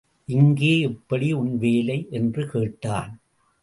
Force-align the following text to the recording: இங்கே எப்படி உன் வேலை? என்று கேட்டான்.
இங்கே 0.25 0.79
எப்படி 0.79 1.33
உன் 1.33 1.57
வேலை? 1.57 2.07
என்று 2.09 2.49
கேட்டான். 2.49 3.19